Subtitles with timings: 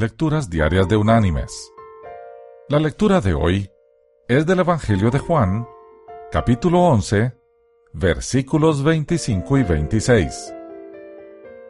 [0.00, 1.74] Lecturas Diarias de Unánimes.
[2.70, 3.70] La lectura de hoy
[4.28, 5.68] es del Evangelio de Juan,
[6.32, 7.36] capítulo 11,
[7.92, 10.54] versículos 25 y 26,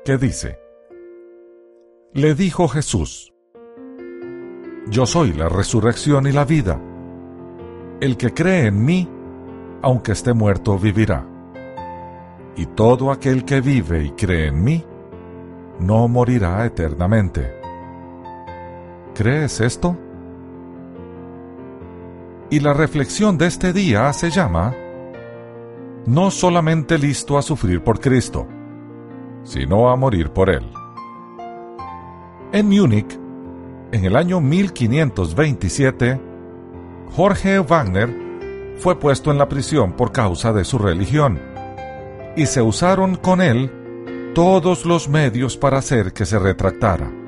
[0.05, 0.61] que dice,
[2.13, 3.35] Le dijo Jesús,
[4.87, 6.81] Yo soy la resurrección y la vida.
[8.01, 9.09] El que cree en mí,
[9.83, 11.27] aunque esté muerto, vivirá.
[12.55, 14.85] Y todo aquel que vive y cree en mí,
[15.81, 17.60] no morirá eternamente.
[19.21, 19.99] ¿Crees esto?
[22.49, 24.75] Y la reflexión de este día se llama
[26.07, 28.49] No solamente listo a sufrir por Cristo,
[29.45, 30.67] sino a morir por Él.
[32.53, 33.21] En Múnich,
[33.93, 36.19] en el año 1527,
[37.11, 38.09] Jorge Wagner
[38.79, 41.39] fue puesto en la prisión por causa de su religión,
[42.37, 43.71] y se usaron con él
[44.35, 47.20] todos los medios para hacer que se retractara.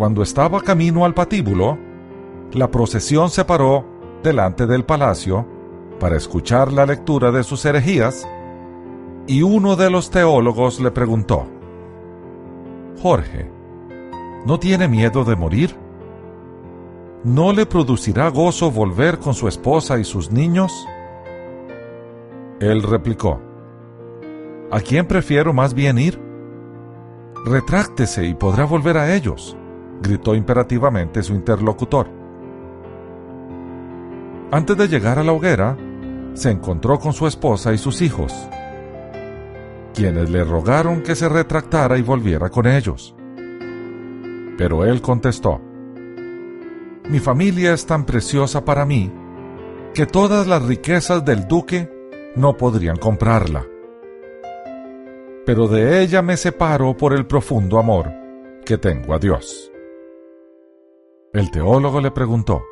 [0.00, 1.76] Cuando estaba camino al patíbulo,
[2.54, 3.84] la procesión se paró
[4.22, 5.46] delante del palacio
[5.98, 8.26] para escuchar la lectura de sus herejías
[9.26, 11.46] y uno de los teólogos le preguntó,
[13.02, 13.50] Jorge,
[14.46, 15.76] ¿no tiene miedo de morir?
[17.22, 20.72] ¿No le producirá gozo volver con su esposa y sus niños?
[22.58, 23.38] Él replicó,
[24.70, 26.18] ¿A quién prefiero más bien ir?
[27.44, 29.58] Retráctese y podrá volver a ellos,
[30.00, 32.08] gritó imperativamente su interlocutor.
[34.50, 35.76] Antes de llegar a la hoguera,
[36.34, 38.34] se encontró con su esposa y sus hijos,
[39.94, 43.14] quienes le rogaron que se retractara y volviera con ellos.
[44.56, 45.60] Pero él contestó,
[47.08, 49.12] Mi familia es tan preciosa para mí
[49.94, 51.90] que todas las riquezas del duque
[52.36, 53.64] no podrían comprarla
[55.44, 58.12] pero de ella me separo por el profundo amor
[58.64, 59.69] que tengo a Dios.
[61.32, 62.64] El teólogo le preguntó,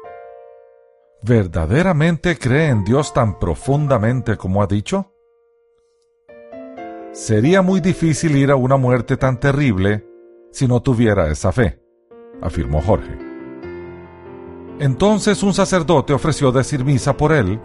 [1.23, 5.13] ¿verdaderamente cree en Dios tan profundamente como ha dicho?
[7.13, 10.05] Sería muy difícil ir a una muerte tan terrible
[10.51, 11.81] si no tuviera esa fe,
[12.43, 13.17] afirmó Jorge.
[14.81, 17.61] Entonces un sacerdote ofreció decir misa por él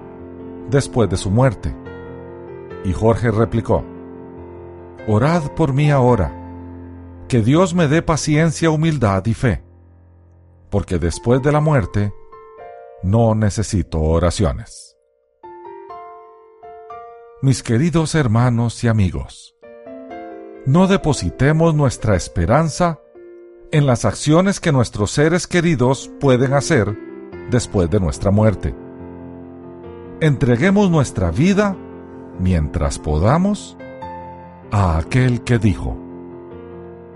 [0.69, 1.75] después de su muerte.
[2.85, 3.83] Y Jorge replicó,
[5.07, 6.31] Orad por mí ahora,
[7.27, 9.63] que Dios me dé paciencia, humildad y fe,
[10.73, 12.15] porque después de la muerte
[13.03, 14.97] no necesito oraciones.
[17.43, 19.55] Mis queridos hermanos y amigos,
[20.65, 22.99] no depositemos nuestra esperanza
[23.71, 26.97] en las acciones que nuestros seres queridos pueden hacer
[27.51, 28.73] después de nuestra muerte.
[30.21, 31.77] Entreguemos nuestra vida
[32.39, 33.77] mientras podamos
[34.71, 35.95] a aquel que dijo,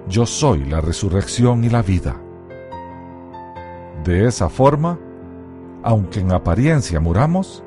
[0.07, 2.22] Yo soy la resurrección y la vida.
[4.07, 4.97] De esa forma,
[5.84, 7.62] aunque en apariencia muramos,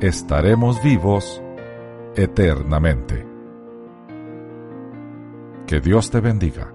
[0.00, 1.42] estaremos vivos
[2.14, 3.26] eternamente.
[5.66, 6.72] Que Dios te bendiga.